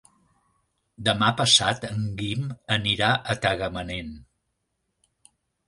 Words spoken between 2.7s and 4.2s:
anirà a Tagamanent.